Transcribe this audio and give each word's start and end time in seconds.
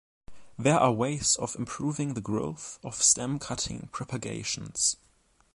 There 0.57 0.79
are 0.79 0.91
ways 0.91 1.35
of 1.35 1.55
improving 1.59 2.15
the 2.15 2.21
growth 2.21 2.79
of 2.83 2.95
stem 3.03 3.37
cutting 3.37 3.87
propagations. 3.93 4.95